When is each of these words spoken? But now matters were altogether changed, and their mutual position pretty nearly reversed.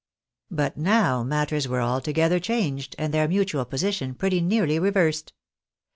But 0.49 0.77
now 0.77 1.21
matters 1.21 1.67
were 1.67 1.79
altogether 1.79 2.39
changed, 2.39 2.95
and 2.97 3.13
their 3.13 3.27
mutual 3.27 3.65
position 3.65 4.15
pretty 4.15 4.41
nearly 4.41 4.79
reversed. 4.79 5.31